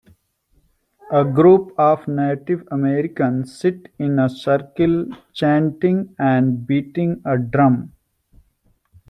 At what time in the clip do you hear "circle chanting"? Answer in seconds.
4.29-6.15